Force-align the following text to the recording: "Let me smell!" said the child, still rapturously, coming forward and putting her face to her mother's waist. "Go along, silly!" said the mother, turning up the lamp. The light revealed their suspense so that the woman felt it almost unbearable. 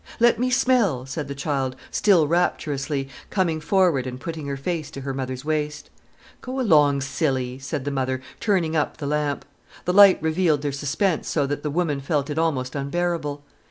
"Let 0.19 0.39
me 0.39 0.49
smell!" 0.49 1.05
said 1.05 1.27
the 1.27 1.35
child, 1.35 1.75
still 1.91 2.27
rapturously, 2.27 3.07
coming 3.29 3.61
forward 3.61 4.07
and 4.07 4.19
putting 4.19 4.47
her 4.47 4.57
face 4.57 4.89
to 4.89 5.01
her 5.01 5.13
mother's 5.13 5.45
waist. 5.45 5.91
"Go 6.41 6.59
along, 6.59 7.01
silly!" 7.01 7.59
said 7.59 7.85
the 7.85 7.91
mother, 7.91 8.19
turning 8.39 8.75
up 8.75 8.97
the 8.97 9.05
lamp. 9.05 9.45
The 9.85 9.93
light 9.93 10.17
revealed 10.19 10.63
their 10.63 10.71
suspense 10.71 11.29
so 11.29 11.45
that 11.45 11.61
the 11.61 11.69
woman 11.69 12.01
felt 12.01 12.31
it 12.31 12.39
almost 12.39 12.73
unbearable. 12.73 13.43